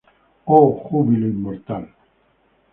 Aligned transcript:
Oh 0.55 0.81
Júbilo 0.87 1.27
inmortal! 1.27 1.87